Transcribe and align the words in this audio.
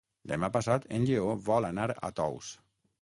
Demà 0.29 0.47
passat 0.55 0.87
en 0.99 1.05
Lleó 1.09 1.35
vol 1.51 1.67
anar 1.69 1.87
a 1.93 2.11
Tous. 2.21 2.51